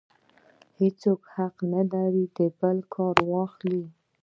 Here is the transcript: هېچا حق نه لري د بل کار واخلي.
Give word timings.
هېچا 0.79 1.11
حق 1.33 1.55
نه 1.73 1.81
لري 1.91 2.25
د 2.37 2.39
بل 2.59 2.77
کار 2.93 3.17
واخلي. 3.31 3.83